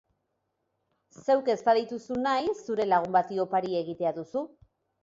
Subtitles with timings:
[1.25, 4.49] Zeuk ez badituzu nahi zure lagun bati opari egitea duzu.